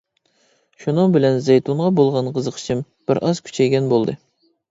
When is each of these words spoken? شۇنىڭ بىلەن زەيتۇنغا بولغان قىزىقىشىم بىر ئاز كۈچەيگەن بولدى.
شۇنىڭ 0.83 1.11
بىلەن 1.17 1.35
زەيتۇنغا 1.47 1.91
بولغان 1.99 2.31
قىزىقىشىم 2.37 2.81
بىر 3.11 3.23
ئاز 3.29 3.45
كۈچەيگەن 3.51 3.93
بولدى. 3.93 4.17